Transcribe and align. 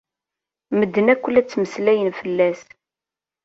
Medden 0.77 1.07
akk 1.13 1.23
la 1.29 1.41
ttmeslayen 1.43 2.11
fell-as. 2.19 2.61